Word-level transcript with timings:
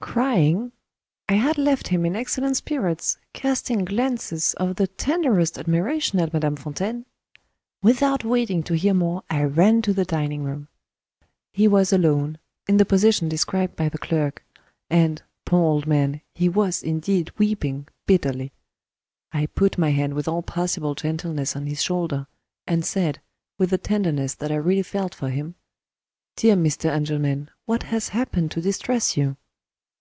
Crying? 0.00 0.70
I 1.28 1.32
had 1.34 1.58
left 1.58 1.88
him 1.88 2.06
in 2.06 2.14
excellent 2.14 2.56
spirits, 2.58 3.18
casting 3.32 3.84
glances 3.84 4.52
of 4.58 4.76
the 4.76 4.86
tenderest 4.86 5.58
admiration 5.58 6.20
at 6.20 6.32
Madame 6.32 6.54
Fontaine. 6.54 7.04
Without 7.82 8.22
waiting 8.22 8.62
to 8.64 8.76
hear 8.76 8.94
more, 8.94 9.24
I 9.28 9.42
ran 9.42 9.82
to 9.82 9.92
the 9.92 10.04
dining 10.04 10.44
room. 10.44 10.68
He 11.52 11.66
was 11.66 11.92
alone 11.92 12.38
in 12.68 12.76
the 12.76 12.84
position 12.84 13.28
described 13.28 13.74
by 13.74 13.88
the 13.88 13.98
clerk 13.98 14.44
and, 14.88 15.20
poor 15.44 15.64
old 15.64 15.86
man, 15.86 16.20
he 16.32 16.48
was 16.48 16.80
indeed 16.82 17.32
weeping 17.36 17.88
bitterly! 18.06 18.52
I 19.32 19.46
put 19.46 19.78
my 19.78 19.90
hand 19.90 20.14
with 20.14 20.28
all 20.28 20.42
possible 20.42 20.94
gentleness 20.94 21.56
on 21.56 21.66
his 21.66 21.82
shoulder, 21.82 22.28
and 22.68 22.84
said, 22.84 23.20
with 23.58 23.70
the 23.70 23.78
tenderness 23.78 24.34
that 24.36 24.52
I 24.52 24.56
really 24.56 24.82
felt 24.84 25.12
for 25.12 25.30
him: 25.30 25.56
"Dear 26.36 26.54
Mr. 26.54 26.88
Engelman, 26.88 27.50
what 27.64 27.84
has 27.84 28.10
happened 28.10 28.52
to 28.52 28.60
distress 28.60 29.16
you?" 29.16 29.36